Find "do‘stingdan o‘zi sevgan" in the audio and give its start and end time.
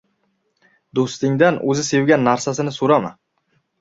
0.99-2.25